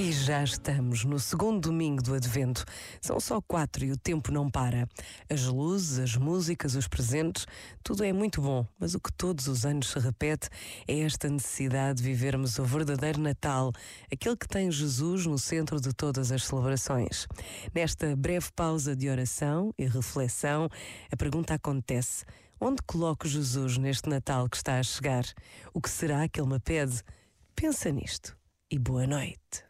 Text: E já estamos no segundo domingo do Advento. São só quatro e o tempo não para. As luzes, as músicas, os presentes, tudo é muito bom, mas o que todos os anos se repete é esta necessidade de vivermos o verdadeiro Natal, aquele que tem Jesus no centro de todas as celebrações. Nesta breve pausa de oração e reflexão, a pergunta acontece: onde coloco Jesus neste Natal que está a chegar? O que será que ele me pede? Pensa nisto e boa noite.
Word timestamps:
E 0.00 0.12
já 0.12 0.42
estamos 0.42 1.04
no 1.04 1.20
segundo 1.20 1.68
domingo 1.68 2.02
do 2.02 2.14
Advento. 2.14 2.64
São 3.02 3.20
só 3.20 3.38
quatro 3.38 3.84
e 3.84 3.92
o 3.92 3.98
tempo 3.98 4.32
não 4.32 4.48
para. 4.48 4.88
As 5.28 5.44
luzes, 5.44 5.98
as 5.98 6.16
músicas, 6.16 6.74
os 6.74 6.88
presentes, 6.88 7.46
tudo 7.84 8.02
é 8.02 8.10
muito 8.10 8.40
bom, 8.40 8.66
mas 8.78 8.94
o 8.94 8.98
que 8.98 9.12
todos 9.12 9.46
os 9.46 9.66
anos 9.66 9.90
se 9.90 9.98
repete 9.98 10.48
é 10.88 11.00
esta 11.00 11.28
necessidade 11.28 11.98
de 11.98 12.08
vivermos 12.08 12.58
o 12.58 12.64
verdadeiro 12.64 13.20
Natal, 13.20 13.72
aquele 14.10 14.38
que 14.38 14.48
tem 14.48 14.72
Jesus 14.72 15.26
no 15.26 15.38
centro 15.38 15.78
de 15.78 15.92
todas 15.92 16.32
as 16.32 16.44
celebrações. 16.44 17.26
Nesta 17.74 18.16
breve 18.16 18.48
pausa 18.56 18.96
de 18.96 19.10
oração 19.10 19.70
e 19.76 19.84
reflexão, 19.84 20.70
a 21.12 21.16
pergunta 21.16 21.52
acontece: 21.52 22.24
onde 22.58 22.80
coloco 22.86 23.28
Jesus 23.28 23.76
neste 23.76 24.08
Natal 24.08 24.48
que 24.48 24.56
está 24.56 24.78
a 24.78 24.82
chegar? 24.82 25.26
O 25.74 25.80
que 25.80 25.90
será 25.90 26.26
que 26.26 26.40
ele 26.40 26.48
me 26.48 26.58
pede? 26.58 27.02
Pensa 27.54 27.92
nisto 27.92 28.34
e 28.70 28.78
boa 28.78 29.06
noite. 29.06 29.69